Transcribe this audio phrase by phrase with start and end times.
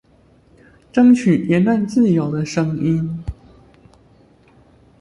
[0.91, 3.23] 爭取言論自由的聲音